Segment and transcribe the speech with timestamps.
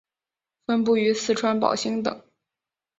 [0.65, 2.23] 分布于四川宝兴等。